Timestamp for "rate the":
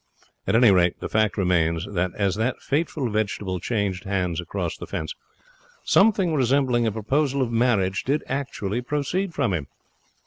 0.71-1.07